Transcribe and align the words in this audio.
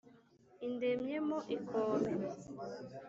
indemyemo 0.67 1.37
ikome, 1.55 2.11